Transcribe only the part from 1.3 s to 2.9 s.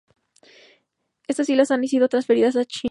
islas han sido transferidas a China.